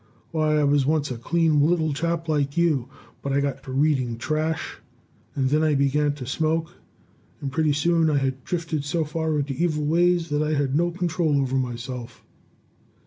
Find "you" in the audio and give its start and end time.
2.57-2.89